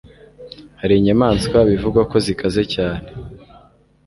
[0.79, 3.05] Hari inyamaswa bivugwa ko zikaze cyane